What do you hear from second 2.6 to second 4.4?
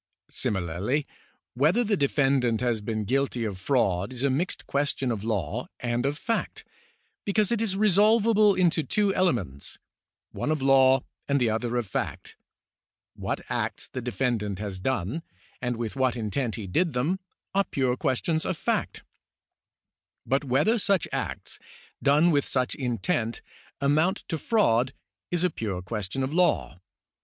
been guilty of fraud is a